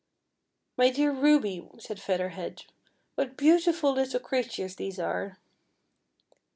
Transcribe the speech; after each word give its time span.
"My 0.79 0.89
dear 0.89 1.11
Ruby," 1.11 1.69
said 1.77 1.99
Feather 2.01 2.29
Head, 2.29 2.63
"what 3.13 3.37
beautiful 3.37 3.93
little 3.93 4.19
creatures 4.19 4.75
these 4.77 4.97
are." 4.99 5.37